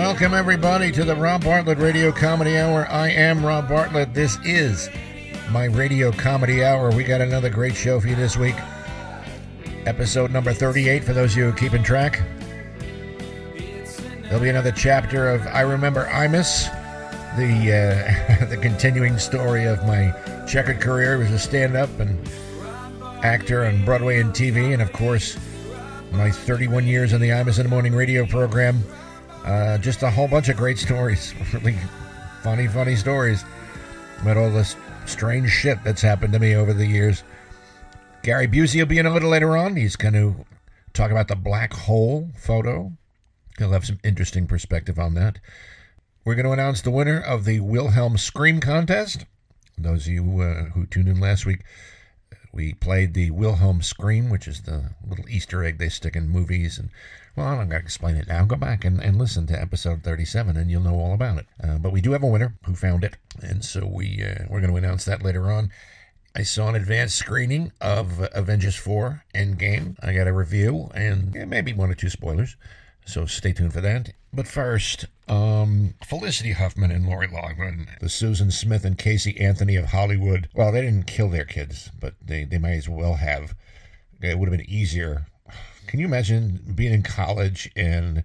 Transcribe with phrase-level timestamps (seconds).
[0.00, 0.32] Welcome.
[0.32, 2.86] Everybody, to the Rob Bartlett Radio Comedy Hour.
[2.88, 4.14] I am Rob Bartlett.
[4.14, 4.88] This is
[5.50, 6.90] my Radio Comedy Hour.
[6.90, 8.54] We got another great show for you this week.
[9.84, 12.22] Episode number 38 for those of you who are keeping track.
[14.22, 16.64] There'll be another chapter of I Remember Imus,
[17.36, 20.14] the, uh, the continuing story of my
[20.48, 22.26] checkered career as a stand up and
[23.22, 25.36] actor on Broadway and TV, and of course,
[26.10, 28.82] my 31 years on the Imus in the Morning radio program.
[29.44, 31.34] Uh, just a whole bunch of great stories.
[31.52, 31.76] Really
[32.42, 33.44] funny, funny stories
[34.22, 37.22] about all this strange shit that's happened to me over the years.
[38.22, 39.76] Gary Busey will be in a little later on.
[39.76, 40.44] He's going to
[40.92, 42.92] talk about the black hole photo.
[43.58, 45.38] He'll have some interesting perspective on that.
[46.24, 49.24] We're going to announce the winner of the Wilhelm Scream contest.
[49.76, 51.60] Those of you uh, who tuned in last week,
[52.52, 56.78] we played the Wilhelm Scream, which is the little Easter egg they stick in movies.
[56.78, 56.90] And
[57.40, 58.44] well, I'm not going to explain it now.
[58.44, 61.46] Go back and, and listen to episode 37, and you'll know all about it.
[61.62, 64.60] Uh, but we do have a winner who found it, and so we uh, we're
[64.60, 65.70] going to announce that later on.
[66.36, 69.96] I saw an advanced screening of Avengers 4 Endgame.
[70.02, 72.56] I got a review and yeah, maybe one or two spoilers.
[73.04, 74.12] So stay tuned for that.
[74.32, 79.86] But first, um, Felicity Huffman and Lori Loughlin, the Susan Smith and Casey Anthony of
[79.86, 80.48] Hollywood.
[80.54, 83.56] Well, they didn't kill their kids, but they, they might as well have.
[84.20, 85.26] It would have been easier.
[85.90, 88.22] Can you imagine being in college and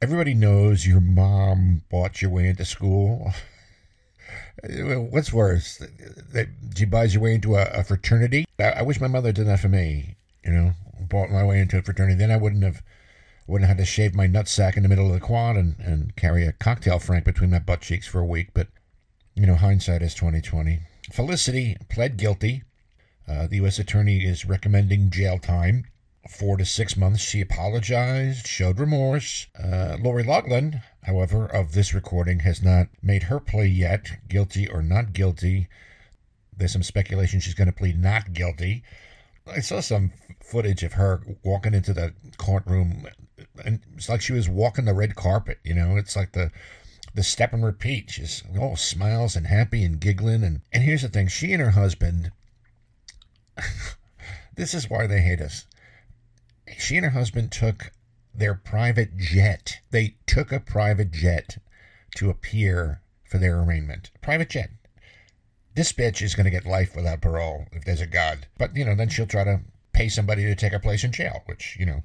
[0.00, 3.34] everybody knows your mom bought your way into school?
[4.64, 5.76] What's worse,
[6.32, 8.46] that she buys your way into a, a fraternity?
[8.58, 10.16] I, I wish my mother did that for me.
[10.42, 12.16] You know, bought my way into a fraternity.
[12.16, 12.82] Then I wouldn't have
[13.46, 16.16] wouldn't have had to shave my nutsack in the middle of the quad and, and
[16.16, 18.54] carry a cocktail frank between my butt cheeks for a week.
[18.54, 18.68] But,
[19.34, 20.80] you know, hindsight is 2020.
[21.12, 22.62] Felicity pled guilty.
[23.28, 23.78] Uh, the U.S.
[23.78, 25.84] attorney is recommending jail time,
[26.28, 27.20] four to six months.
[27.20, 29.46] She apologized, showed remorse.
[29.58, 34.82] Uh, Lori Loughlin, however, of this recording has not made her plea yet, guilty or
[34.82, 35.68] not guilty.
[36.56, 38.82] There's some speculation she's going to plead not guilty.
[39.46, 43.06] I saw some footage of her walking into the courtroom
[43.64, 45.58] and it's like she was walking the red carpet.
[45.64, 46.50] You know, it's like the
[47.14, 48.10] the step and repeat.
[48.10, 50.42] She's all smiles and happy and giggling.
[50.42, 52.32] And and here's the thing: she and her husband.
[54.56, 55.66] this is why they hate us.
[56.78, 57.92] She and her husband took
[58.34, 59.78] their private jet.
[59.90, 61.58] They took a private jet
[62.16, 64.10] to appear for their arraignment.
[64.20, 64.70] Private jet.
[65.74, 68.46] This bitch is going to get life without parole if there's a God.
[68.58, 69.60] But, you know, then she'll try to
[69.92, 72.04] pay somebody to take her place in jail, which, you know,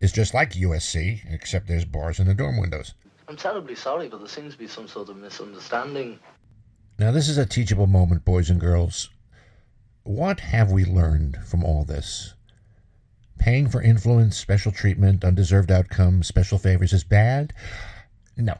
[0.00, 2.94] is just like USC, except there's bars in the dorm windows.
[3.28, 6.18] I'm terribly sorry, but there seems to be some sort of misunderstanding.
[6.98, 9.10] Now, this is a teachable moment, boys and girls.
[10.04, 12.34] What have we learned from all this?
[13.38, 17.52] Paying for influence, special treatment, undeserved outcomes, special favors is bad?
[18.36, 18.58] No.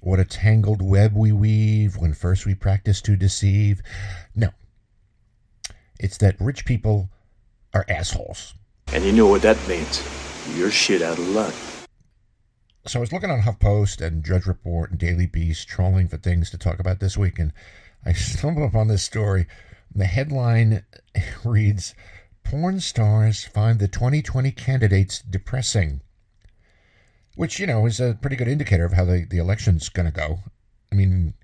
[0.00, 3.82] What a tangled web we weave when first we practice to deceive?
[4.34, 4.50] No.
[5.98, 7.08] It's that rich people
[7.72, 8.54] are assholes.
[8.92, 10.02] And you know what that means.
[10.56, 11.54] You're shit out of luck.
[12.86, 16.50] So I was looking on HuffPost and Drudge Report and Daily Beast, trolling for things
[16.50, 17.52] to talk about this week, and
[18.04, 19.46] I stumbled upon this story.
[19.94, 20.84] The headline
[21.44, 21.94] reads
[22.44, 26.00] Porn stars find the 2020 candidates depressing.
[27.36, 30.12] Which, you know, is a pretty good indicator of how the, the election's going to
[30.12, 30.38] go.
[30.92, 31.34] I mean,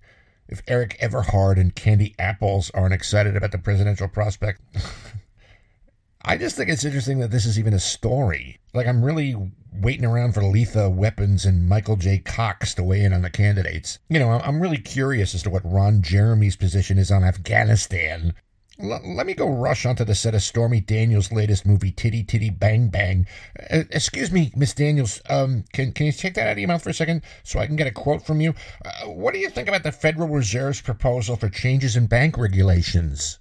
[0.49, 4.61] if Eric Everhard and Candy Apples aren't excited about the presidential prospect,
[6.22, 8.61] I just think it's interesting that this is even a story.
[8.75, 9.34] Like, I'm really
[9.72, 12.19] waiting around for Letha Weapons and Michael J.
[12.19, 13.99] Cox to weigh in on the candidates.
[14.08, 18.35] You know, I'm really curious as to what Ron Jeremy's position is on Afghanistan.
[18.82, 22.50] L- let me go rush onto the set of Stormy Daniels' latest movie, Titty Titty
[22.50, 23.27] Bang Bang.
[23.71, 26.82] Uh, excuse me, Miss Daniels, um, can, can you take that out of your mouth
[26.82, 28.55] for a second so I can get a quote from you?
[28.85, 33.38] Uh, what do you think about the Federal Reserve's proposal for changes in bank regulations?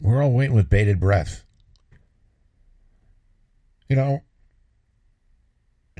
[0.00, 1.44] We're all waiting with bated breath.
[3.88, 4.22] You know,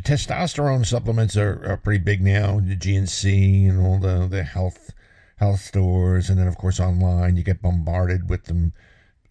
[0.01, 2.61] testosterone supplements are, are pretty big now.
[2.61, 4.93] The GNC and all the, the health
[5.37, 8.73] health stores, and then of course online, you get bombarded with them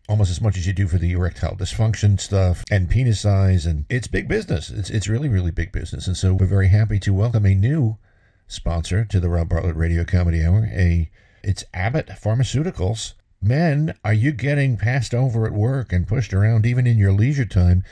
[0.08, 3.86] almost as much as you do for the erectile dysfunction stuff and penis size, and
[3.90, 4.70] it's big business.
[4.70, 7.98] It's it's really really big business, and so we're very happy to welcome a new
[8.48, 10.70] sponsor to the Rob Bartlett Radio Comedy Hour.
[10.72, 11.10] A
[11.44, 13.14] it's Abbott Pharmaceuticals.
[13.42, 17.46] Men, are you getting passed over at work and pushed around even in your leisure
[17.46, 17.84] time?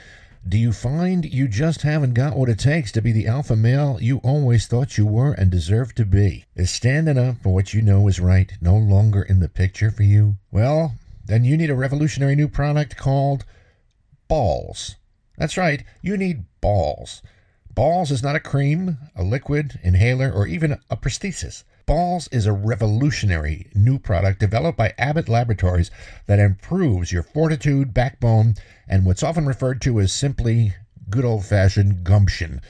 [0.46, 3.96] Do you find you just haven't got what it takes to be the alpha male
[4.02, 6.44] you always thought you were and deserve to be?
[6.54, 10.02] Is standing up for what you know is right no longer in the picture for
[10.02, 10.36] you?
[10.50, 13.46] Well, then you need a revolutionary new product called
[14.28, 14.96] balls.
[15.38, 17.22] That's right, you need balls.
[17.74, 21.64] Balls is not a cream, a liquid, inhaler, or even a prosthesis.
[21.86, 25.90] Balls is a revolutionary new product developed by Abbott Laboratories
[26.26, 28.54] that improves your fortitude, backbone,
[28.88, 30.74] and what's often referred to as simply
[31.10, 32.62] good old fashioned gumption.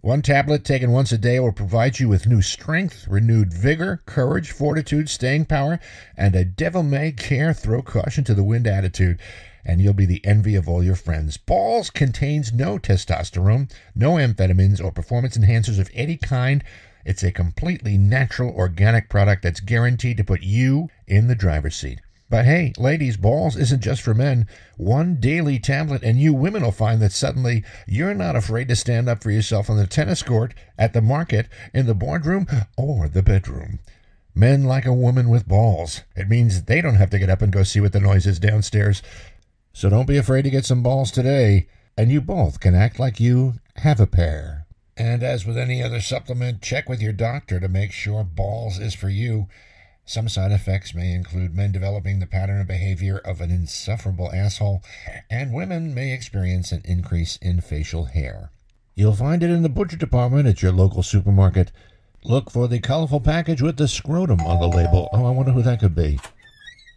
[0.00, 4.52] One tablet taken once a day will provide you with new strength, renewed vigor, courage,
[4.52, 5.80] fortitude, staying power,
[6.16, 9.18] and a devil may care throw caution to the wind attitude.
[9.64, 11.36] And you'll be the envy of all your friends.
[11.36, 16.64] Balls contains no testosterone, no amphetamines, or performance enhancers of any kind.
[17.04, 22.00] It's a completely natural, organic product that's guaranteed to put you in the driver's seat.
[22.32, 24.48] But hey, ladies, balls isn't just for men.
[24.78, 29.06] One daily tablet, and you women will find that suddenly you're not afraid to stand
[29.06, 32.46] up for yourself on the tennis court, at the market, in the boardroom,
[32.78, 33.80] or the bedroom.
[34.34, 36.04] Men like a woman with balls.
[36.16, 38.38] It means they don't have to get up and go see what the noise is
[38.38, 39.02] downstairs.
[39.74, 43.20] So don't be afraid to get some balls today, and you both can act like
[43.20, 44.61] you have a pair.
[44.96, 48.94] And as with any other supplement, check with your doctor to make sure balls is
[48.94, 49.48] for you.
[50.04, 54.82] Some side effects may include men developing the pattern of behavior of an insufferable asshole,
[55.30, 58.50] and women may experience an increase in facial hair.
[58.94, 61.72] You'll find it in the butcher department at your local supermarket.
[62.24, 65.08] Look for the colorful package with the scrotum on the label.
[65.12, 66.20] Oh, I wonder who that could be.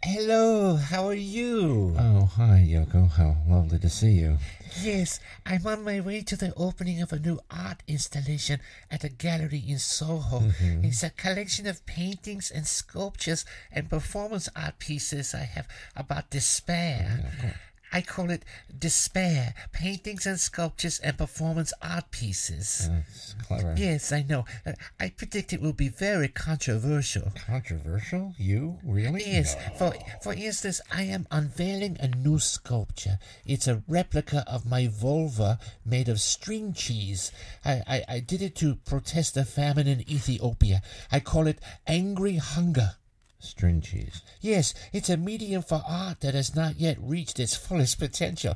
[0.06, 1.92] Hello, how are you?
[1.98, 3.10] Oh, hi, Yoko.
[3.10, 4.38] How lovely to see you.
[4.80, 9.08] Yes, I'm on my way to the opening of a new art installation at a
[9.08, 10.38] gallery in Soho.
[10.38, 10.84] Mm-hmm.
[10.84, 15.66] It's a collection of paintings and sculptures and performance art pieces I have
[15.96, 17.56] about despair.
[17.92, 18.44] I call it
[18.76, 22.90] Despair Paintings and Sculptures and Performance Art Pieces.
[22.90, 23.74] That's clever.
[23.76, 24.44] Yes, I know.
[24.66, 27.32] Uh, I predict it will be very controversial.
[27.46, 28.34] Controversial?
[28.36, 28.78] You?
[28.84, 29.22] Really?
[29.24, 33.18] Yes, for for instance, I am unveiling a new sculpture.
[33.44, 37.30] It's a replica of my vulva made of string cheese.
[37.64, 40.82] I, I, I did it to protest the famine in Ethiopia.
[41.10, 42.96] I call it Angry Hunger.
[43.46, 44.22] String cheese.
[44.40, 48.54] Yes, it's a medium for art that has not yet reached its fullest potential.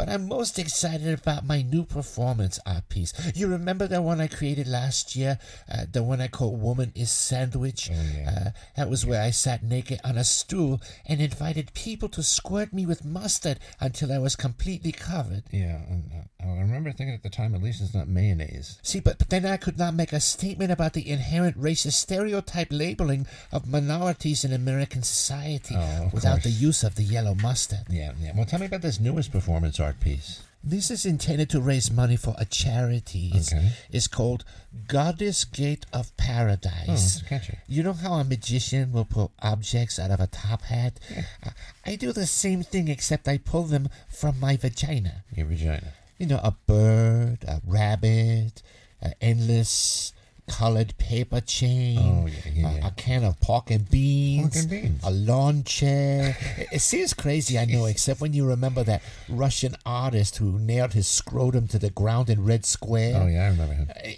[0.00, 3.12] But I'm most excited about my new performance art piece.
[3.34, 5.38] You remember the one I created last year?
[5.70, 7.90] Uh, the one I called Woman is Sandwich?
[7.90, 12.72] uh, that was where I sat naked on a stool and invited people to squirt
[12.72, 15.42] me with mustard until I was completely covered.
[15.50, 18.78] Yeah, uh, I remember thinking at the time, at least it's not mayonnaise.
[18.82, 22.68] See, but, but then I could not make a statement about the inherent racist stereotype
[22.70, 26.44] labeling of minorities in American society Oh, without course.
[26.44, 27.80] the use of the yellow mustard.
[27.90, 28.32] Yeah, yeah.
[28.34, 30.42] Well, tell me about this newest performance art piece.
[30.62, 33.30] This is intended to raise money for a charity.
[33.34, 33.72] It's, Okay.
[33.90, 34.44] it's called
[34.88, 37.22] Goddess Gate of Oh, Paradise.
[37.22, 37.56] catchy.
[37.66, 41.00] You know how a magician will pull objects out of a top hat?
[41.42, 41.52] I,
[41.92, 45.24] I do the same thing, except I pull them from my vagina.
[45.34, 45.94] Your vagina.
[46.18, 48.62] You know, a bird, a rabbit,
[49.00, 50.12] an endless
[50.50, 54.70] colored paper chain, Oh, yeah, yeah, a- a can of pork and beans, Pork and
[54.70, 55.00] beans.
[55.04, 56.36] a lawn chair.
[56.58, 60.92] it, it seems crazy, I know, except when you remember that Russian artist who nailed
[60.94, 63.22] his scrotum to the ground in Red Square.
[63.22, 63.90] Oh, yeah, I remember him.
[63.94, 64.08] Uh,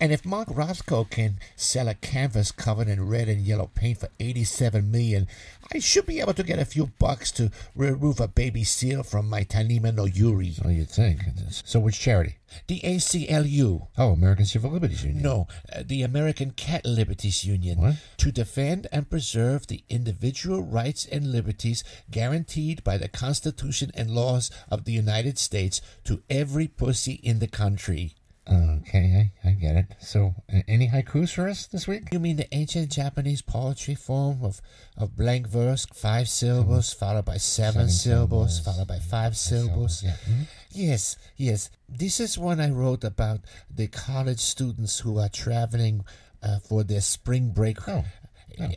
[0.00, 4.08] And if Mark Rothko can sell a canvas covered in red and yellow paint for
[4.18, 5.28] 87 million,
[5.74, 9.28] I should be able to get a few bucks to remove a baby seal from
[9.28, 10.54] my Tanima no Yuri.
[10.64, 11.20] Oh, you'd think.
[11.50, 12.36] So, which charity?
[12.66, 13.88] The ACLU.
[13.98, 15.22] Oh, American Civil Liberties Union.
[15.22, 17.78] No, uh, the American Cat Liberties Union.
[17.78, 17.96] What?
[18.16, 24.50] To defend and preserve the individual rights and liberties guaranteed by the Constitution and laws
[24.70, 28.14] of the United States to every pussy in the country.
[28.50, 29.86] Okay, I, I get it.
[30.00, 32.08] So, uh, any haikus for us this week?
[32.10, 34.60] You mean the ancient Japanese poetry form of,
[34.96, 40.02] of blank verse, five syllables, followed by seven, Seven syllables, syllables, followed by five syllables?
[40.02, 40.16] Yeah.
[40.28, 40.46] mhm.
[40.72, 41.70] Yes, yes.
[41.88, 43.40] This is one I wrote about
[43.72, 46.04] the college students who are traveling
[46.42, 47.88] uh, for their spring break.
[47.88, 48.04] Oh,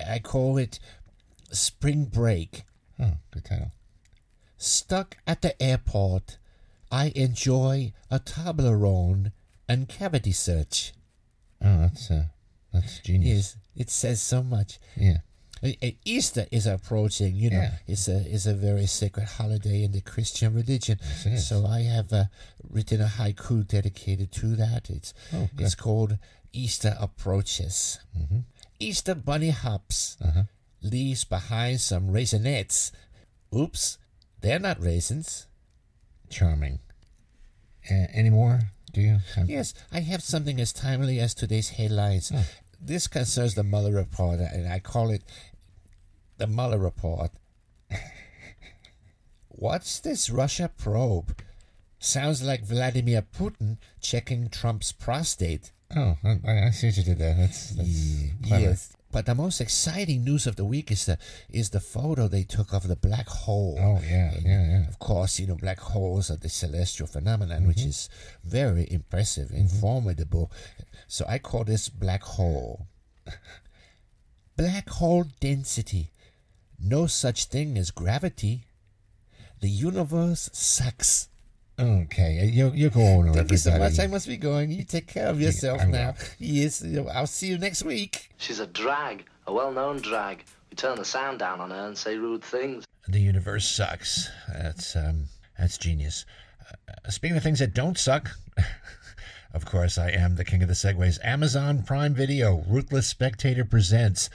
[0.07, 0.79] I call it
[1.51, 2.63] Spring Break.
[2.99, 3.71] Oh, good title.
[4.57, 6.37] Stuck at the airport,
[6.91, 9.31] I enjoy a Toblerone
[9.67, 10.93] and cavity search.
[11.63, 12.25] Oh, that's uh,
[12.73, 13.29] that's genius.
[13.29, 14.79] Yes, it says so much.
[14.95, 15.17] Yeah.
[16.03, 17.35] Easter is approaching.
[17.35, 17.77] You know, Yeah.
[17.87, 20.99] it's a it's a very sacred holiday in the Christian religion.
[21.25, 21.47] Yes.
[21.47, 22.25] So I have uh,
[22.69, 24.89] written a haiku dedicated to that.
[24.89, 26.17] It's Oh, it's called
[26.51, 27.99] Easter approaches.
[28.17, 28.39] Mm-hmm.
[28.79, 30.43] Easter bunny hops, Uh-huh.
[30.81, 32.91] leaves behind some raisinets.
[33.55, 33.97] Oops,
[34.41, 35.47] they're not raisins.
[36.29, 36.79] Charming.
[37.89, 38.59] Uh, any more?
[38.93, 39.17] Do you?
[39.35, 39.49] Have...
[39.49, 42.31] Yes, I have something as timely as today's headlines.
[42.33, 42.45] Oh.
[42.79, 45.23] This concerns the Mueller report, and I call it
[46.37, 47.31] the Mueller report.
[49.47, 51.39] What's this Russia probe?
[51.97, 55.71] Sounds like Vladimir Putin checking Trump's prostate.
[55.95, 57.35] Oh, I, I see what you did there.
[57.35, 58.63] That's, that's clever.
[58.63, 58.93] Yes.
[59.13, 62.73] But the most exciting news of the week is the is the photo they took
[62.73, 63.77] of the black hole.
[63.79, 64.87] Oh yeah, yeah, yeah.
[64.89, 67.89] Of course, you know black holes are the celestial phenomenon, which mm-hmm.
[67.89, 68.09] is
[68.43, 69.57] very impressive mm-hmm.
[69.57, 70.51] and formidable.
[71.07, 72.87] So I call this black hole.
[74.57, 76.09] black hole density.
[76.79, 78.65] No such thing as gravity.
[79.61, 81.29] The universe sucks.
[81.79, 83.33] Okay, you you go on.
[83.33, 83.99] Thank you so much.
[83.99, 84.71] I must be going.
[84.71, 85.91] You take care of yourself I will.
[85.91, 86.15] now.
[86.37, 88.29] Yes, I'll see you next week.
[88.37, 90.43] She's a drag, a well-known drag.
[90.69, 92.85] We turn the sound down on her and say rude things.
[93.07, 94.29] The universe sucks.
[94.47, 95.25] That's um,
[95.57, 96.25] that's genius.
[96.69, 98.29] Uh, speaking of things that don't suck,
[99.53, 101.17] of course, I am the king of the segues.
[101.23, 104.29] Amazon Prime Video, Ruthless Spectator presents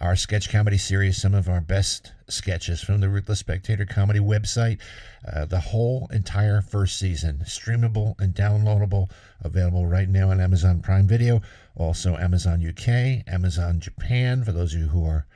[0.00, 1.20] our sketch comedy series.
[1.20, 4.78] Some of our best sketches from the Ruthless Spectator comedy website.
[5.26, 9.10] Uh, the whole entire first season, streamable and downloadable,
[9.42, 11.40] available right now on Amazon Prime Video.
[11.76, 14.44] Also, Amazon UK, Amazon Japan.
[14.44, 15.26] For those of you who are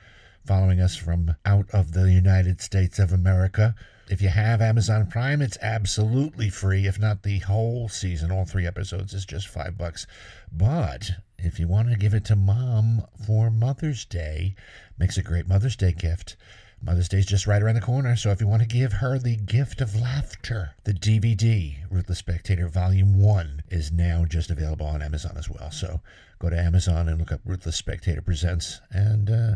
[0.45, 3.75] following us from out of the United States of America.
[4.09, 6.85] If you have Amazon Prime, it's absolutely free.
[6.85, 10.05] If not the whole season, all three episodes is just five bucks.
[10.51, 11.11] But
[11.45, 14.55] if you want to give it to mom for Mother's Day,
[14.97, 16.35] makes a great Mother's Day gift.
[16.81, 19.17] Mother's Day is just right around the corner, so if you want to give her
[19.17, 25.01] the gift of laughter, the DVD, Ruthless Spectator Volume 1, is now just available on
[25.01, 25.71] Amazon as well.
[25.71, 26.01] So
[26.39, 29.55] go to Amazon and look up Ruthless Spectator Presents and uh,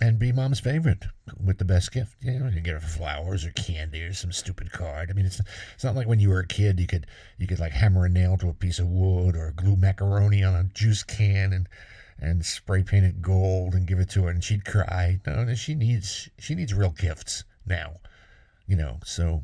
[0.00, 1.04] and be mom's favorite
[1.44, 2.16] with the best gift.
[2.20, 5.10] You know, you get her flowers or candy or some stupid card.
[5.10, 5.40] I mean, it's
[5.74, 7.06] it's not like when you were a kid, you could
[7.38, 10.54] you could like hammer a nail to a piece of wood or glue macaroni on
[10.54, 11.68] a juice can and
[12.20, 15.20] and spray paint it gold and give it to her and she'd cry.
[15.26, 17.96] No, no, she needs she needs real gifts now.
[18.66, 19.42] You know, so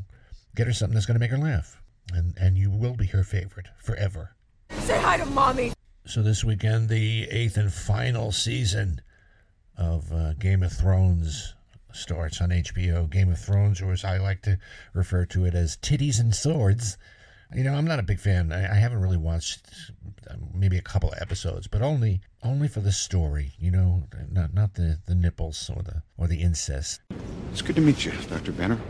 [0.55, 1.81] get her something that's going to make her laugh,
[2.13, 4.35] and and you will be her favorite forever.
[4.71, 5.73] Say hi to mommy.
[6.07, 9.01] So this weekend, the eighth and final season
[9.77, 11.55] of uh, Game of Thrones
[11.93, 13.09] starts on HBO.
[13.09, 14.59] Game of Thrones, or as I like to
[14.93, 16.97] refer to it as titties and swords.
[17.55, 18.53] You know, I'm not a big fan.
[18.53, 19.67] I, I haven't really watched
[20.29, 23.53] uh, maybe a couple of episodes, but only only for the story.
[23.59, 27.01] You know, not not the, the nipples or the or the incest.
[27.53, 28.53] It's good to meet you, Dr.
[28.53, 28.81] Banner.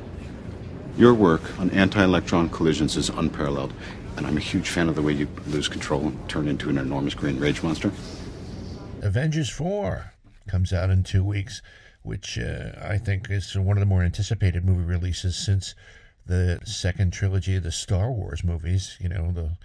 [0.97, 3.73] Your work on anti-electron collisions is unparalleled,
[4.17, 6.79] and I'm a huge fan of the way you lose control and turn into an
[6.79, 7.91] enormous green rage monster.
[9.03, 10.14] Avengers 4
[10.47, 11.63] comes out in two weeks,
[12.03, 15.75] which uh, I think is one of the more anticipated movie releases since
[16.27, 18.97] the second trilogy of the Star Wars movies.
[19.01, 19.57] You know, the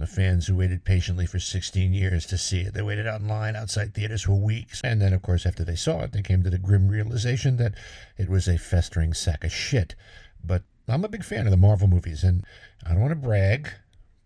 [0.00, 2.72] the fans who waited patiently for 16 years to see it.
[2.72, 4.80] They waited online outside theaters for weeks.
[4.82, 7.74] And then, of course, after they saw it, they came to the grim realization that
[8.16, 9.94] it was a festering sack of shit.
[10.42, 12.44] But I'm a big fan of the Marvel movies, and
[12.84, 13.70] I don't want to brag,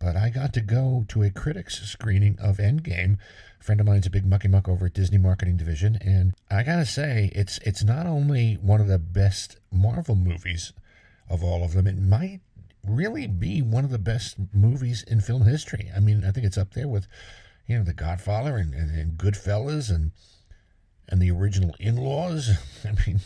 [0.05, 3.17] but I got to go to a critics screening of Endgame.
[3.59, 6.63] A friend of mine's a big mucky muck over at Disney Marketing Division, and I
[6.63, 10.75] gotta say, it's it's not only one of the best Marvel movies
[11.31, 12.41] of all of them, it might
[12.87, 15.91] really be one of the best movies in film history.
[15.97, 17.07] I mean, I think it's up there with,
[17.67, 20.13] you know, The Godfather and, and, and Goodfellas and
[21.09, 22.51] and the original In-Laws.
[22.85, 23.21] I mean,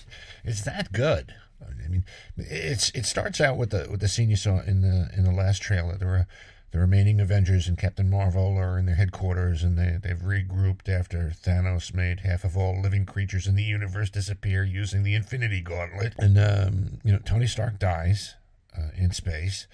[0.45, 1.35] it's that good.
[1.61, 2.05] I mean,
[2.37, 5.33] it's it starts out with the with the scene you saw in the in the
[5.33, 5.97] last trailer.
[5.97, 6.27] There were
[6.71, 11.33] the remaining Avengers and Captain Marvel are in their headquarters, and they they've regrouped after
[11.35, 16.15] Thanos made half of all living creatures in the universe disappear using the Infinity Gauntlet.
[16.19, 18.35] And um, you know, Tony Stark dies
[18.77, 19.67] uh, in space.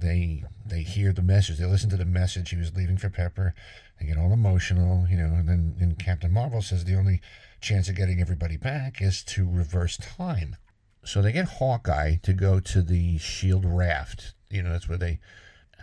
[0.00, 1.58] They they hear the message.
[1.58, 3.54] They listen to the message he was leaving for Pepper.
[3.98, 5.34] They get all emotional, you know.
[5.34, 7.22] And then and Captain Marvel says the only
[7.60, 10.56] chance of getting everybody back is to reverse time.
[11.04, 14.34] So they get Hawkeye to go to the Shield raft.
[14.50, 15.20] You know, that's where they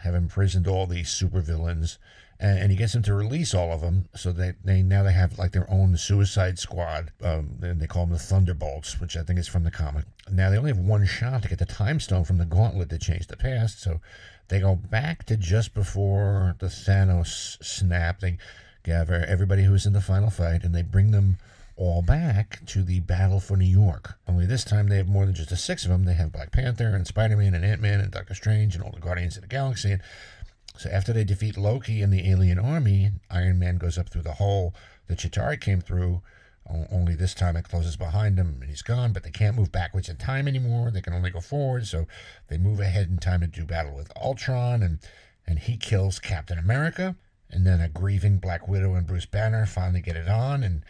[0.04, 1.98] have imprisoned all these supervillains,
[2.40, 4.10] and, and he gets them to release all of them.
[4.16, 8.06] So they, they now they have like their own Suicide Squad, um, and they call
[8.06, 10.06] them the Thunderbolts, which I think is from the comic.
[10.32, 12.98] Now they only have one shot to get the Time Stone from the Gauntlet to
[12.98, 13.82] change the past.
[13.82, 14.00] So
[14.48, 18.20] they go back to just before the Thanos snap.
[18.20, 18.38] They
[18.84, 21.38] gather everybody who's in the final fight, and they bring them
[21.80, 24.20] all back to the battle for New York.
[24.28, 26.04] Only this time they have more than just the six of them.
[26.04, 28.92] They have Black Panther and Spider Man and Ant Man and Doctor Strange and all
[28.92, 29.94] the Guardians of the Galaxy.
[29.94, 30.02] And
[30.78, 34.34] so after they defeat Loki and the alien army, Iron Man goes up through the
[34.34, 34.76] hole
[35.08, 36.22] that Chitauri came through.
[36.92, 40.10] Only this time it closes behind him and he's gone, but they can't move backwards
[40.10, 40.92] in time anymore.
[40.92, 42.06] They can only go forward, so
[42.50, 45.00] they move ahead in time to do battle with Ultron, and,
[45.48, 47.16] and he kills Captain America.
[47.50, 50.84] And then a grieving Black Widow and Bruce Banner finally get it on, and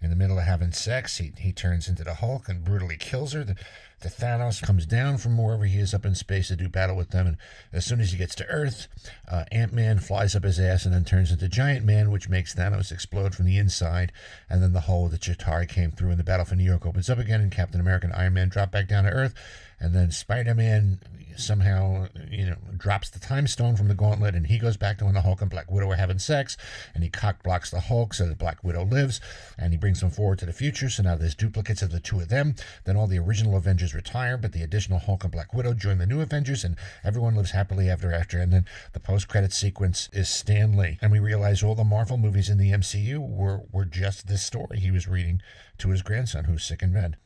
[0.00, 3.32] in the middle of having sex, he, he turns into the Hulk and brutally kills
[3.32, 3.44] her.
[3.44, 3.56] The,
[4.00, 7.10] The Thanos comes down from wherever he is up in space to do battle with
[7.10, 7.36] them, and
[7.72, 8.88] as soon as he gets to Earth,
[9.26, 12.54] uh, Ant Man flies up his ass and then turns into Giant Man, which makes
[12.54, 14.12] Thanos explode from the inside,
[14.50, 17.08] and then the hole that Chitauri came through in the battle for New York opens
[17.08, 19.34] up again, and Captain America and Iron Man drop back down to Earth,
[19.80, 21.00] and then Spider Man
[21.38, 25.04] somehow, you know, drops the time stone from the gauntlet, and he goes back to
[25.04, 26.56] when the Hulk and Black Widow are having sex,
[26.94, 29.20] and he cock blocks the Hulk so that Black Widow lives,
[29.58, 30.88] and he brings them forward to the future.
[30.88, 32.54] So now there's duplicates of the two of them.
[32.84, 36.06] Then all the original Avengers retire, but the additional Hulk and Black Widow join the
[36.06, 38.38] new Avengers, and everyone lives happily ever after.
[38.38, 42.48] And then the post-credit sequence is Stan Lee, and we realize all the Marvel movies
[42.48, 45.40] in the MCU were were just this story he was reading
[45.78, 47.16] to his grandson, who's sick in bed.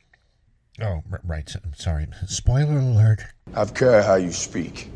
[0.81, 1.53] Oh, right.
[1.75, 2.07] Sorry.
[2.27, 3.25] Spoiler alert.
[3.53, 4.89] Have care how you speak.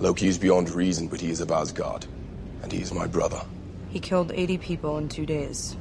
[0.00, 2.06] Loki is beyond reason, but he is of Asgard.
[2.62, 3.40] And he is my brother.
[3.88, 5.76] He killed 80 people in two days.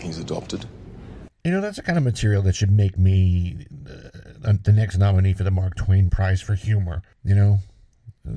[0.00, 0.66] He's adopted.
[1.44, 4.05] You know, that's the kind of material that should make me uh,
[4.46, 7.02] Um, the next nominee for the Mark Twain Prize for Humor.
[7.24, 7.58] You know,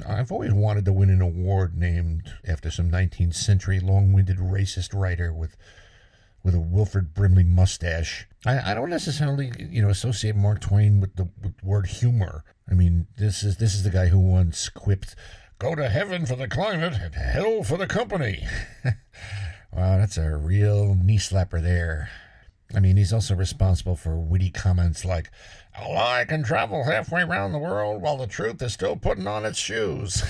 [0.08, 5.00] I've always wanted to win an award named after some 19th century long winded racist
[5.00, 5.56] writer with
[6.42, 8.28] with a Wilford Brimley mustache.
[8.46, 12.44] I, I don't necessarily, you know, associate Mark Twain with the with word humor.
[12.70, 15.16] I mean, this is this is the guy who once quipped,
[15.60, 18.48] "Go to heaven for the climate and hell for the company."
[19.72, 22.10] wow, that's a real knee slapper there.
[22.76, 25.32] I mean, he's also responsible for witty comments like,
[25.76, 29.46] "A lie can travel halfway around the world while the truth is still putting on
[29.46, 30.24] its shoes."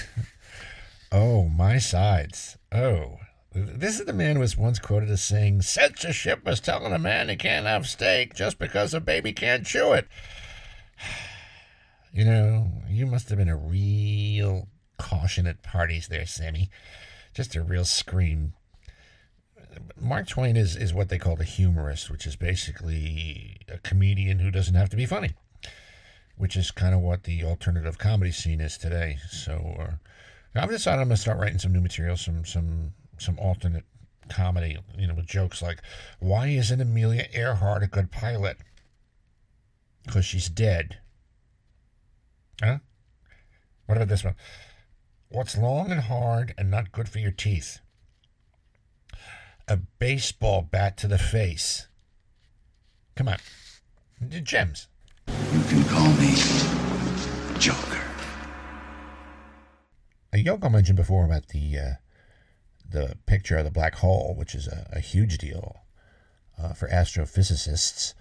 [1.12, 2.58] oh, my sides.
[2.72, 3.20] Oh.
[3.52, 7.30] This is the man who was once quoted as saying, Censorship is telling a man
[7.30, 10.08] he can't have steak just because a baby can't chew it.
[12.12, 16.72] You know, you must have been a real caution at parties there, Sammy.
[17.36, 18.54] Just a real scream.
[20.00, 24.52] Mark Twain is, is what they call a humorist, which is basically a comedian who
[24.52, 25.32] doesn't have to be funny,
[26.38, 29.18] which is kind of what the alternative comedy scene is today.
[29.30, 29.92] So uh,
[30.56, 33.84] I've decided I'm going to start writing some new material, some some some alternate
[34.30, 35.82] comedy, you know, with jokes like,
[36.20, 38.58] "Why isn't Amelia Earhart a good pilot?"
[40.06, 40.98] Because she's dead.
[42.62, 42.80] Huh?
[43.86, 44.36] What about this one?
[45.30, 47.80] What's long and hard and not good for your teeth?
[49.70, 51.88] A baseball bat to the face.
[53.16, 53.38] Come on.
[54.44, 54.88] Gems.
[55.28, 56.34] You can call me
[57.60, 58.02] Joker.
[60.34, 61.94] Yoko mentioned before about the uh,
[62.90, 65.82] the picture of the black hole, which is a, a huge deal
[66.58, 68.16] uh, for astrophysicists.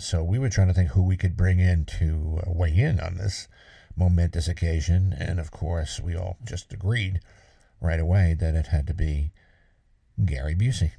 [0.00, 2.98] So we were trying to think who we could bring in to uh, weigh in
[2.98, 3.46] on this
[3.96, 7.20] momentous occasion, and of course, we all just agreed
[7.80, 9.30] right away that it had to be
[10.24, 10.92] Gary Busey.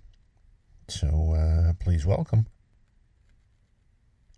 [0.88, 2.48] So uh, please welcome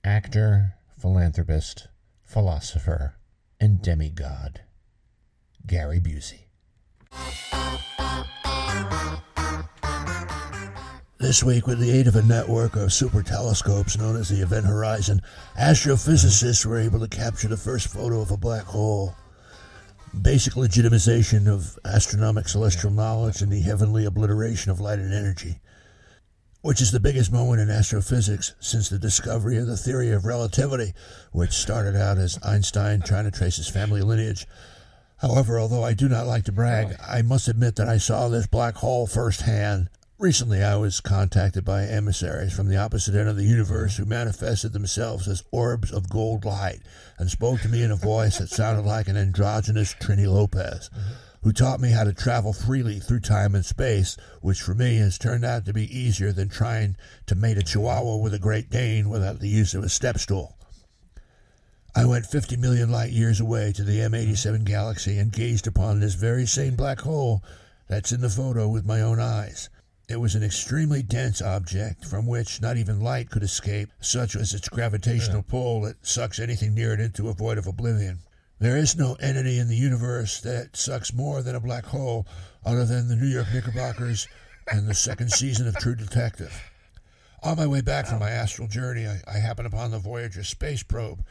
[0.03, 1.87] actor, philanthropist,
[2.23, 3.15] philosopher,
[3.59, 4.61] and demigod,
[5.65, 6.43] Gary Busey.
[11.19, 14.65] This week, with the aid of a network of super telescopes known as the Event
[14.65, 15.21] Horizon,
[15.57, 19.15] astrophysicists were able to capture the first photo of a black hole.
[20.21, 25.59] Basic legitimization of astronomic celestial knowledge and the heavenly obliteration of light and energy,
[26.61, 30.93] which is the biggest moment in astrophysics since the discovery of the theory of relativity,
[31.31, 34.45] which started out as Einstein trying to trace his family lineage.
[35.17, 38.45] However, although I do not like to brag, I must admit that I saw this
[38.45, 39.89] black hole firsthand.
[40.23, 44.71] Recently, I was contacted by emissaries from the opposite end of the universe who manifested
[44.71, 46.79] themselves as orbs of gold light
[47.17, 50.89] and spoke to me in a voice that sounded like an androgynous Trini Lopez,
[51.41, 55.17] who taught me how to travel freely through time and space, which for me has
[55.17, 59.09] turned out to be easier than trying to mate a Chihuahua with a Great Dane
[59.09, 60.55] without the use of a step stool.
[61.97, 66.13] I went 50 million light years away to the M87 galaxy and gazed upon this
[66.13, 67.43] very same black hole
[67.89, 69.67] that's in the photo with my own eyes.
[70.09, 74.53] It was an extremely dense object from which not even light could escape, such was
[74.53, 75.49] its gravitational yeah.
[75.51, 78.19] pull that sucks anything near it into a void of oblivion.
[78.59, 82.27] There is no entity in the universe that sucks more than a black hole
[82.65, 84.27] other than the New York Knickerbockers
[84.71, 86.71] and the second season of True Detective.
[87.41, 90.83] On my way back from my astral journey, I, I happened upon the Voyager space
[90.83, 91.25] probe,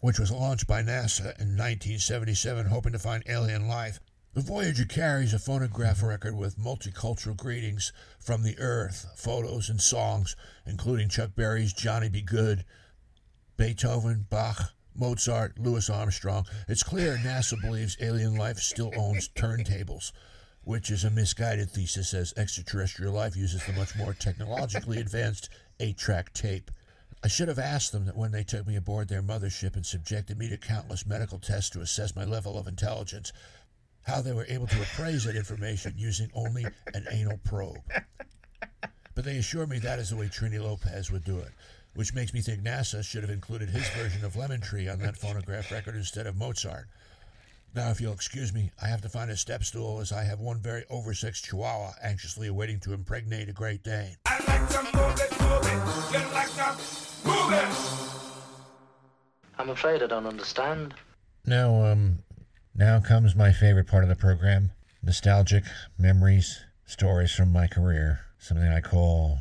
[0.00, 3.98] which was launched by NASA in 1977, hoping to find alien life.
[4.36, 10.36] The Voyager carries a phonograph record with multicultural greetings from the Earth, photos and songs,
[10.66, 12.20] including Chuck Berry's Johnny B.
[12.20, 12.66] Goode,
[13.56, 16.44] Beethoven, Bach, Mozart, Louis Armstrong.
[16.68, 20.12] It's clear NASA believes alien life still owns turntables,
[20.64, 25.48] which is a misguided thesis as extraterrestrial life uses the much more technologically advanced
[25.80, 26.70] 8 track tape.
[27.24, 30.38] I should have asked them that when they took me aboard their mothership and subjected
[30.38, 33.32] me to countless medical tests to assess my level of intelligence,
[34.06, 36.64] how they were able to appraise that information using only
[36.94, 37.82] an anal probe.
[39.14, 41.50] But they assure me that is the way Trini Lopez would do it,
[41.94, 45.16] which makes me think NASA should have included his version of Lemon Tree on that
[45.16, 46.86] phonograph record instead of Mozart.
[47.74, 50.40] Now, if you'll excuse me, I have to find a step stool as I have
[50.40, 54.16] one very oversexed chihuahua anxiously awaiting to impregnate a Great Dane.
[54.26, 55.72] I like to move it, move it.
[56.12, 56.76] You like to
[57.26, 57.68] move it.
[59.58, 60.94] I'm afraid I don't understand.
[61.44, 62.18] Now, um,
[62.78, 64.70] now comes my favorite part of the program
[65.02, 65.64] nostalgic
[65.98, 68.20] memories, stories from my career.
[68.38, 69.38] Something I call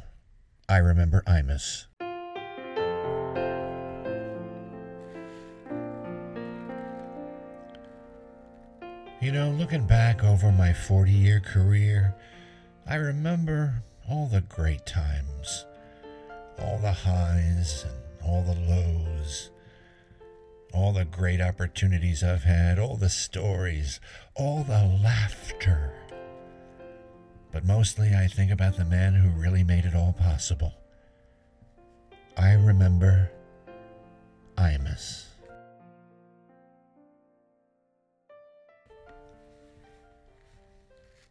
[0.69, 1.85] I Remember Imus.
[9.21, 12.15] You know, looking back over my 40 year career,
[12.87, 15.65] I remember all the great times,
[16.59, 19.49] all the highs and all the lows,
[20.75, 24.01] all the great opportunities I've had, all the stories,
[24.35, 25.93] all the laughter.
[27.51, 30.73] But mostly I think about the man who really made it all possible.
[32.35, 33.31] I remember
[34.57, 35.27] Imus.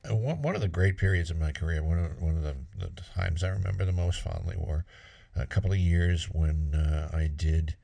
[0.09, 2.91] Uh, One, of the great periods of my career, one of, one of the, the
[3.15, 4.87] times I remember the most fondly were
[5.37, 7.77] a couple of years when uh, I did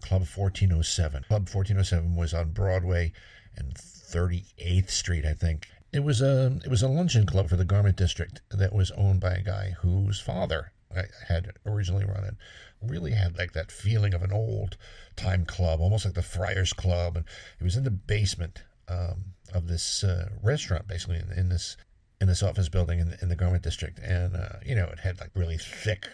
[0.00, 1.24] Club 1407.
[1.24, 3.12] Club 1407 was on Broadway
[3.56, 5.68] and 38th Street, I think.
[5.92, 9.20] It was a it was a luncheon club for the Garment District that was owned
[9.20, 12.34] by a guy whose father I had originally run it.
[12.82, 14.76] Really had like that feeling of an old
[15.16, 17.24] time club, almost like the Friars Club, and
[17.58, 21.76] it was in the basement um, of this uh, restaurant, basically in, in this
[22.20, 25.00] in this office building in the, in the Garment District, and uh, you know it
[25.00, 26.08] had like really thick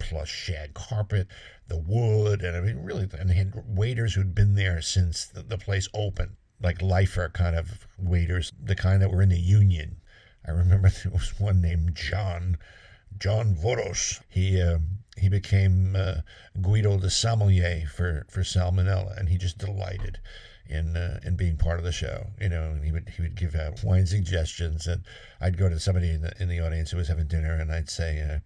[0.00, 1.28] plush shag carpet,
[1.68, 5.58] the wood, and I mean really, and had waiters who'd been there since the, the
[5.58, 10.00] place opened, like lifer kind of waiters, the kind that were in the union.
[10.44, 12.58] I remember there was one named John,
[13.16, 14.20] John Voros.
[14.28, 14.78] He uh,
[15.16, 16.22] he became uh,
[16.60, 20.18] Guido de sommelier for for Salmonella, and he just delighted
[20.70, 22.26] in uh, in being part of the show.
[22.40, 25.02] You know, he would he would give out wine suggestions, and
[25.40, 27.90] I'd go to somebody in the in the audience who was having dinner, and I'd
[27.90, 28.20] say.
[28.20, 28.38] Uh,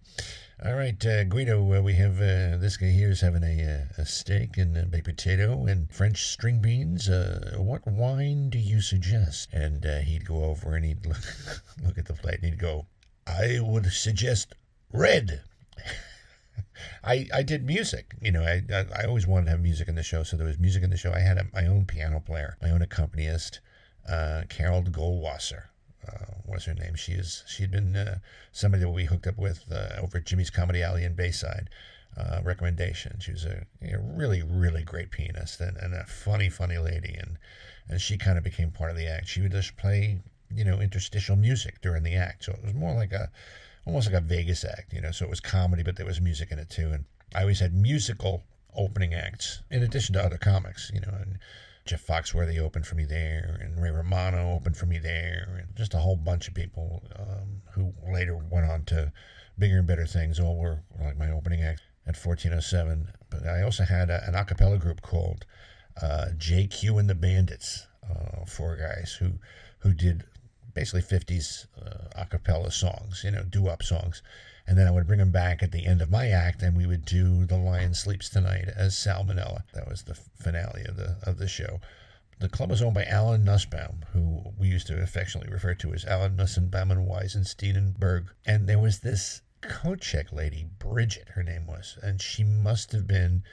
[0.65, 4.03] all right, uh, Guido, uh, we have uh, this guy here is having a, uh,
[4.03, 7.09] a steak and a baked potato and French string beans.
[7.09, 9.53] Uh, what wine do you suggest?
[9.53, 12.87] And uh, he'd go over and he'd look, look at the plate and he'd go,
[13.27, 14.55] I would suggest
[14.93, 15.43] red.
[17.03, 18.43] I, I did music, you know.
[18.43, 20.83] I, I I always wanted to have music in the show, so there was music
[20.83, 21.13] in the show.
[21.13, 23.61] I had a, my own piano player, my own accompanist,
[24.09, 25.65] uh, Carol Goldwasser
[26.07, 26.95] uh, what's her name?
[26.95, 28.19] She is she'd been uh,
[28.53, 31.71] somebody that we hooked up with uh, over at Jimmy's Comedy Alley in Bayside.
[32.17, 33.19] Uh, recommendation.
[33.19, 37.39] She was a really really great pianist and, and a funny funny lady, and
[37.89, 39.27] and she kind of became part of the act.
[39.27, 40.21] She would just play
[40.55, 43.33] you know interstitial music during the act, so it was more like a
[43.87, 45.11] almost like a Vegas act, you know.
[45.11, 47.75] So it was comedy, but there was music in it too, and I always had
[47.75, 48.45] musical
[48.77, 51.39] opening acts in addition to other comics, you know, and
[51.85, 55.93] Jeff Foxworthy opened for me there, and Ray Romano opened for me there, and just
[55.93, 59.13] a whole bunch of people um, who later went on to
[59.59, 60.41] bigger and better things.
[60.41, 63.13] All were, like my opening act at 1407.
[63.29, 65.45] But I also had a, an a cappella group called
[66.01, 69.33] uh, JQ and the Bandits, uh, four guys who
[69.81, 70.25] who did
[70.75, 74.23] basically 50s uh, a cappella songs, you know, doo wop songs.
[74.67, 76.87] And then I would bring them back at the end of my act, and we
[76.87, 79.65] would do "The Lion Sleeps Tonight" as Salmonella.
[79.75, 81.81] That was the finale of the of the show.
[82.39, 86.05] The club was owned by Alan Nussbaum, who we used to affectionately refer to as
[86.05, 87.77] Alan Nussenbaum and Weisensteinenberg.
[87.77, 88.31] And Berg.
[88.47, 93.07] And there was this coat check lady, Bridget, her name was, and she must have
[93.07, 93.45] been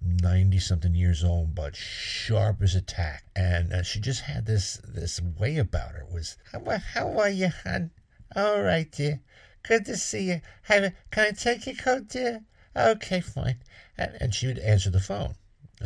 [0.00, 3.24] 90 something years old but sharp as a tack.
[3.34, 6.02] And uh, she just had this this way about her.
[6.02, 7.90] It was how, how are you hon
[8.36, 9.20] all right dear.
[9.62, 10.40] Good to see you.
[10.62, 12.44] Have can i take your coat dear?
[12.76, 13.58] Okay fine.
[13.96, 15.34] And, and she would answer the phone.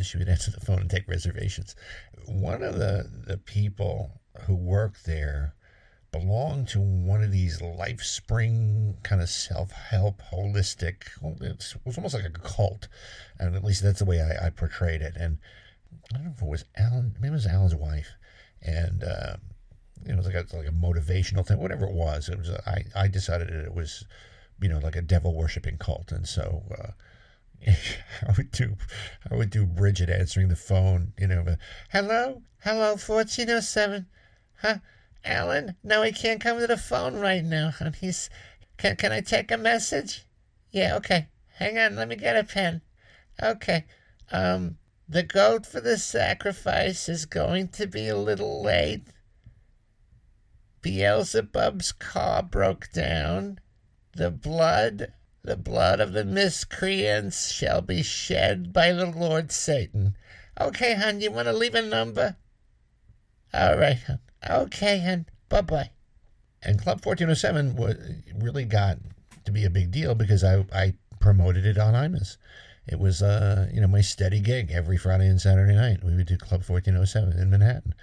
[0.01, 1.75] She would answer the phone and take reservations.
[2.25, 5.55] One of the the people who worked there
[6.13, 11.07] belonged to one of these life spring kind of self-help holistic
[11.41, 12.87] it was almost like a cult
[13.39, 15.39] and at least that's the way I, I, portrayed it and
[16.13, 18.11] i don't know if it was alan maybe it was alan's wife
[18.61, 19.35] and uh,
[20.05, 22.51] you know it was like a, like a motivational thing whatever it was it was
[22.67, 24.05] I, I decided that it was
[24.61, 26.91] you know like a devil worshipping cult and so uh,
[28.27, 28.75] I would do,
[29.31, 31.13] I would do Bridget answering the phone.
[31.17, 31.55] You know,
[31.91, 34.07] hello, hello, fourteen oh seven,
[34.61, 34.79] huh?
[35.25, 37.71] Alan, no, he can't come to the phone right now.
[37.79, 38.29] And he's,
[38.77, 40.25] can, can I take a message?
[40.71, 41.27] Yeah, okay.
[41.55, 42.81] hang on, let me get a pen.
[43.41, 43.85] Okay,
[44.31, 49.03] um, the goat for the sacrifice is going to be a little late.
[50.81, 53.59] Beelzebub's car broke down.
[54.15, 60.17] The blood, the blood of the miscreants shall be shed by the Lord Satan.
[60.59, 62.35] Okay, hon, you want to leave a number?
[63.53, 64.19] All right, hon.
[64.49, 65.91] Okay, and Bye bye.
[66.63, 67.93] And Club 1407 wa-
[68.43, 68.97] really got
[69.45, 72.37] to be a big deal because I, I promoted it on Imus.
[72.87, 76.03] It was, uh, you know, my steady gig every Friday and Saturday night.
[76.03, 77.93] We would do Club 1407 in Manhattan.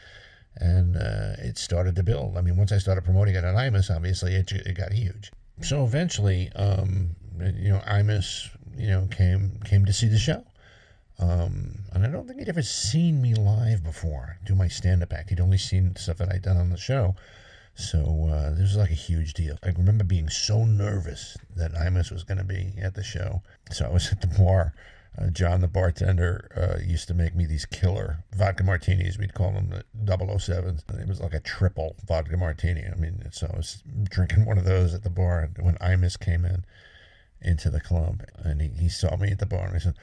[0.58, 2.36] And uh, it started to build.
[2.36, 5.32] I mean, once I started promoting it on Imus, obviously it, it got huge.
[5.62, 10.44] So eventually, um, you know, Imus, you know, came came to see the show.
[11.20, 15.12] Um, and I don't think he'd ever seen me live before do my stand up
[15.12, 15.28] act.
[15.28, 17.14] He'd only seen stuff that I'd done on the show.
[17.74, 19.58] So uh, this was like a huge deal.
[19.62, 23.42] I remember being so nervous that Imus was going to be at the show.
[23.70, 24.74] So I was at the bar.
[25.18, 29.18] Uh, John, the bartender, uh, used to make me these killer vodka martinis.
[29.18, 30.82] We'd call them the 007s.
[31.00, 32.84] It was like a triple vodka martini.
[32.84, 36.44] I mean, so I was drinking one of those at the bar when Imus came
[36.44, 36.64] in
[37.42, 38.24] into the club.
[38.38, 39.94] And he, he saw me at the bar and he said,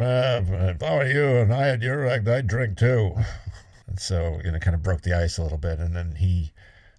[0.00, 3.14] uh, if I were you and I had your act, I'd drink too.
[3.86, 5.78] And so, you know, kind of broke the ice a little bit.
[5.78, 6.52] And then he,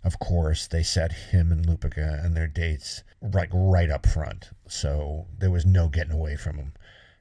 [0.04, 4.50] of course, they set him and Lupica and their dates like right up front.
[4.68, 6.74] So there was no getting away from him.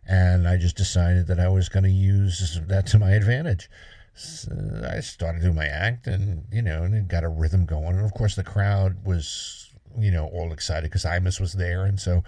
[0.07, 3.71] And I just decided that I was going to use that to my advantage.
[4.15, 4.53] So
[4.87, 7.97] I started doing my act and, you know, and it got a rhythm going.
[7.97, 11.85] And of course, the crowd was, you know, all excited because Imus was there.
[11.85, 12.23] And so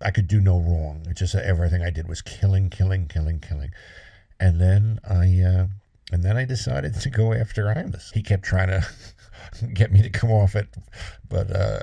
[0.00, 1.06] I could do no wrong.
[1.08, 3.70] It's just everything I did was killing, killing, killing, killing.
[4.40, 5.66] And then I, uh,
[6.12, 8.12] and then I decided to go after Imus.
[8.12, 8.86] He kept trying to
[9.74, 10.68] get me to come off it,
[11.28, 11.80] but uh,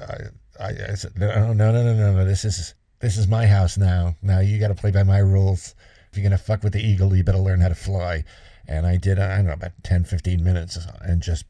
[0.60, 2.26] I, I, I said, no, no, no, no, no, no.
[2.26, 4.16] This is this is my house now.
[4.22, 5.76] Now you got to play by my rules.
[6.12, 8.26] If you're gonna fuck with the eagle, you better learn how to fly.
[8.68, 9.18] And I did.
[9.18, 11.46] I don't know about 10, 15 minutes, and just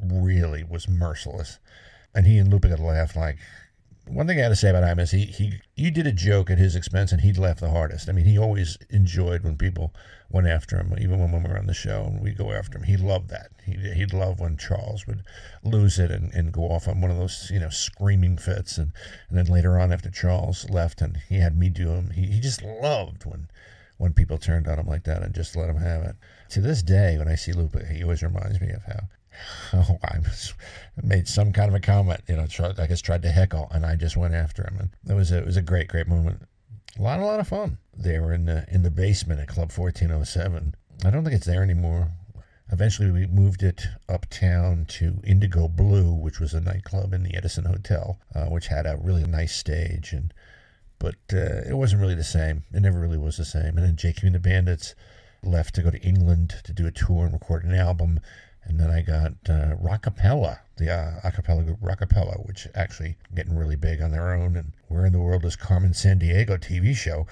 [0.00, 1.58] really was merciless.
[2.14, 3.38] And he and Lupica laughed like
[4.06, 6.50] one thing I got to say about him is he, he you did a joke
[6.50, 8.08] at his expense and he'd laugh the hardest.
[8.08, 9.94] I mean, he always enjoyed when people
[10.30, 12.78] went after him, even when, when we were on the show and we go after
[12.78, 12.84] him.
[12.84, 13.50] He loved that.
[13.64, 15.22] He he'd love when Charles would
[15.62, 18.92] lose it and, and go off on one of those you know screaming fits, and,
[19.28, 22.40] and then later on after Charles left and he had me do him, he, he
[22.40, 23.48] just loved when
[23.96, 26.16] when people turned on him like that and just let him have it.
[26.50, 29.08] To this day, when I see Lupa, he always reminds me of how
[29.72, 30.54] Oh, I was,
[31.02, 33.84] made some kind of a comment, you know, tried, I guess tried to heckle, and
[33.84, 36.42] I just went after him, and it was a, it was a great, great moment.
[36.98, 37.78] A lot, a lot of fun.
[37.96, 40.74] They were in the in the basement at Club 1407.
[41.04, 42.12] I don't think it's there anymore.
[42.70, 47.64] Eventually, we moved it uptown to Indigo Blue, which was a nightclub in the Edison
[47.64, 50.32] Hotel, uh, which had a really nice stage, and
[50.98, 52.62] but uh, it wasn't really the same.
[52.72, 53.76] It never really was the same.
[53.76, 54.26] And then J.Q.
[54.26, 54.94] and the Bandits
[55.42, 58.20] left to go to England to do a tour and record an album.
[58.66, 63.76] And then I got uh, Rockapella, the uh, acapella group Rockapella, which actually getting really
[63.76, 64.56] big on their own.
[64.56, 67.26] And Where in the World is Carmen Sandiego TV show.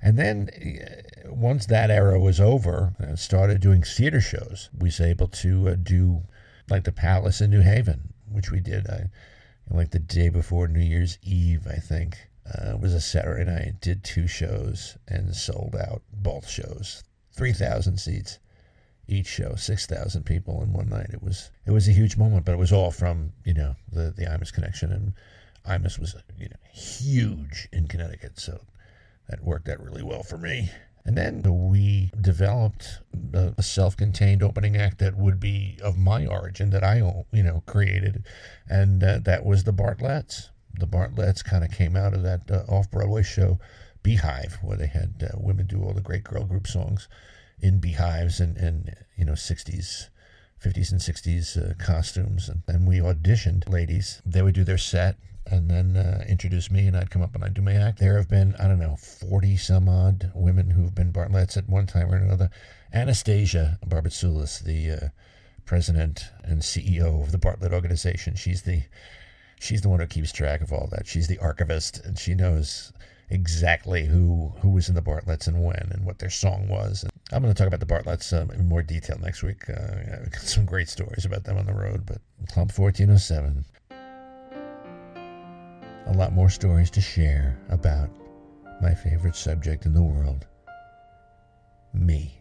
[0.00, 4.70] And then uh, once that era was over, and started doing theater shows.
[4.76, 6.22] We was able to uh, do
[6.68, 9.04] like the Palace in New Haven, which we did uh,
[9.70, 12.16] like the day before New Year's Eve, I think.
[12.46, 13.80] Uh, it was a Saturday night.
[13.80, 17.04] Did two shows and sold out both shows.
[17.34, 18.38] 3,000 seats
[19.12, 21.10] each show, six thousand people in one night.
[21.12, 24.10] It was it was a huge moment, but it was all from you know the
[24.10, 25.12] the Imus connection, and
[25.66, 28.60] Imus was you know huge in Connecticut, so
[29.28, 30.70] that worked out really well for me.
[31.04, 33.00] And then we developed
[33.34, 36.98] a, self-contained opening act that would be of my origin that I
[37.32, 38.24] you know created,
[38.68, 40.48] and uh, that was the Bartletts.
[40.78, 43.58] The Bartletts kind of came out of that uh, off-Broadway show,
[44.02, 47.08] Beehive, where they had uh, women do all the great girl group songs
[47.62, 50.08] in beehives and, and you know 60s
[50.62, 52.48] 50s and 60s uh, costumes.
[52.48, 54.22] And, and we auditioned ladies.
[54.24, 55.16] They would do their set
[55.50, 57.98] and then uh, introduce me and i'd come up and i'd do my act.
[57.98, 61.86] There have been i don't know 40 some odd women who've been bartletts at one
[61.86, 62.50] time or another.
[62.92, 65.08] Anastasia barbatsoulis the uh,
[65.64, 68.36] president and ceo of the bartlett organization.
[68.36, 68.82] She's the
[69.58, 71.08] she's the one who keeps track of all that.
[71.08, 72.92] She's the archivist and she knows
[73.32, 77.02] exactly who who was in the Bartletts and when and what their song was.
[77.02, 79.68] And I'm going to talk about the Bartletts um, in more detail next week.
[79.68, 82.18] Uh, some great stories about them on the road, but
[82.52, 83.64] Club 1407.
[86.06, 88.10] A lot more stories to share about
[88.82, 90.46] my favorite subject in the world
[91.94, 92.38] me.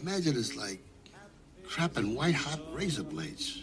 [0.00, 0.80] Imagine it's like
[1.72, 3.62] trapping white hot razor blades.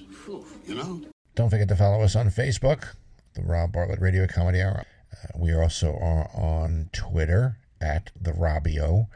[0.65, 1.01] You know?
[1.35, 2.95] Don't forget to follow us on Facebook,
[3.35, 4.83] the Rob Bartlett Radio Comedy Hour.
[5.13, 9.07] Uh, we also are on Twitter at the Robio.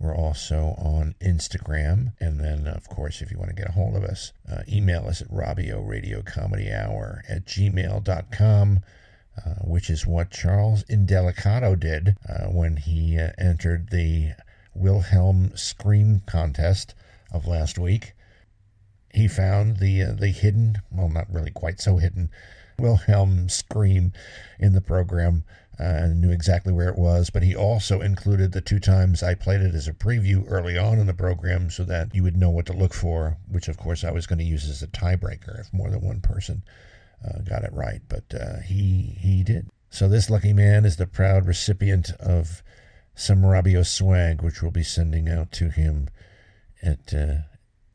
[0.00, 2.12] We're also on Instagram.
[2.18, 5.06] And then, of course, if you want to get a hold of us, uh, email
[5.06, 8.80] us at Robio Radio Comedy Hour at gmail.com.
[9.46, 14.32] Uh, which is what Charles Indelicato did uh, when he uh, entered the
[14.74, 16.94] Wilhelm Scream contest
[17.32, 18.12] of last week.
[19.12, 22.30] He found the uh, the hidden, well, not really quite so hidden,
[22.78, 24.12] Wilhelm Scream
[24.58, 25.44] in the program
[25.78, 27.30] uh, and knew exactly where it was.
[27.30, 30.98] But he also included the two times I played it as a preview early on
[30.98, 34.04] in the program so that you would know what to look for, which of course
[34.04, 36.62] I was going to use as a tiebreaker if more than one person
[37.24, 39.68] uh, got it right, but uh, he he did.
[39.90, 42.62] So this lucky man is the proud recipient of
[43.14, 46.08] some Robio swag, which we'll be sending out to him
[46.82, 47.12] at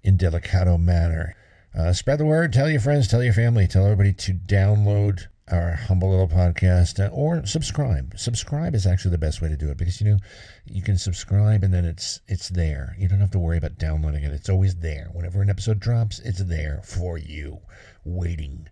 [0.05, 1.35] in delicato manner.
[1.77, 2.53] Uh, spread the word.
[2.53, 3.07] Tell your friends.
[3.07, 3.67] Tell your family.
[3.67, 8.13] Tell everybody to download our humble little podcast uh, or subscribe.
[8.17, 10.17] Subscribe is actually the best way to do it because you know
[10.65, 12.95] you can subscribe and then it's it's there.
[12.99, 14.31] You don't have to worry about downloading it.
[14.31, 15.09] It's always there.
[15.11, 17.59] Whenever an episode drops, it's there for you,
[18.05, 18.69] waiting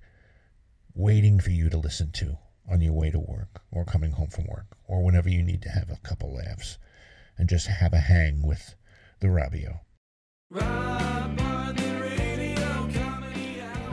[0.95, 2.37] waiting for you to listen to
[2.69, 5.69] on your way to work or coming home from work or whenever you need to
[5.69, 6.77] have a couple laughs
[7.37, 8.75] and just have a hang with
[9.19, 9.79] the Robio.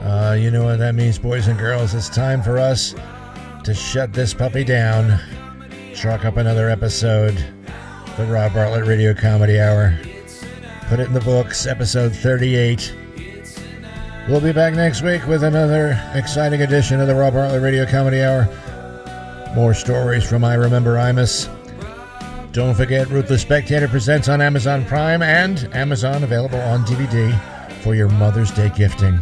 [0.03, 1.93] Uh, you know what that means, boys and girls.
[1.93, 2.95] It's time for us
[3.63, 5.19] to shut this puppy down,
[5.95, 7.35] chalk up another episode,
[8.17, 9.97] the Rob Bartlett Radio Comedy Hour.
[10.87, 12.95] Put it in the books, episode 38.
[14.27, 18.21] We'll be back next week with another exciting edition of the Rob Bartlett Radio Comedy
[18.21, 18.47] Hour.
[19.55, 21.49] More stories from I Remember Imus.
[22.53, 27.33] Don't forget, Ruthless Spectator presents on Amazon Prime and Amazon available on DVD
[27.81, 29.17] for your Mother's Day gifting.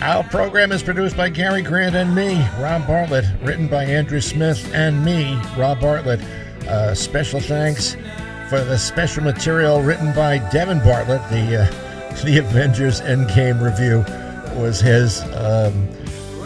[0.00, 4.74] Our program is produced by Gary Grant and me, Rob Bartlett, written by Andrew Smith
[4.74, 6.22] and me, Rob Bartlett.
[6.66, 7.94] Uh, special thanks
[8.48, 13.98] for the special material written by Devin Bartlett, the uh, the Avengers Endgame review
[14.58, 15.74] was his, um,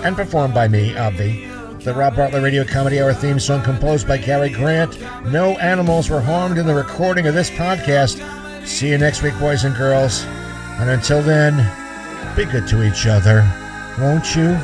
[0.03, 1.54] and performed by me, Obvi.
[1.85, 4.99] The Rob Bartlett Radio Comedy Hour theme song composed by Gary Grant.
[5.27, 8.25] No animals were harmed in the recording of this podcast.
[8.67, 10.25] See you next week, boys and girls.
[10.81, 11.57] And until then,
[12.35, 13.47] be good to each other,
[13.99, 14.57] won't you?